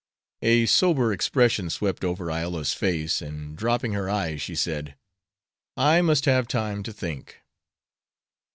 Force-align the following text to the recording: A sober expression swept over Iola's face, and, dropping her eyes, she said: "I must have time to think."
A 0.41 0.65
sober 0.65 1.13
expression 1.13 1.69
swept 1.69 2.03
over 2.03 2.31
Iola's 2.31 2.73
face, 2.73 3.21
and, 3.21 3.55
dropping 3.55 3.93
her 3.93 4.09
eyes, 4.09 4.41
she 4.41 4.55
said: 4.55 4.95
"I 5.77 6.01
must 6.01 6.25
have 6.25 6.47
time 6.47 6.81
to 6.81 6.91
think." 6.91 7.37